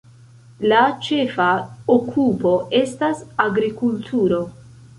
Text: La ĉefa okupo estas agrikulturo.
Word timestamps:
La 0.71 0.79
ĉefa 1.07 1.49
okupo 1.97 2.55
estas 2.81 3.25
agrikulturo. 3.47 4.45